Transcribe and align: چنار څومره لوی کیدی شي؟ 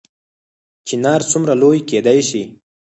چنار 0.87 1.21
څومره 1.31 1.53
لوی 1.61 1.79
کیدی 1.89 2.19
شي؟ 2.29 2.43